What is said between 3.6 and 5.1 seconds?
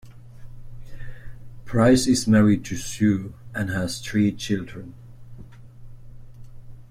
has three children.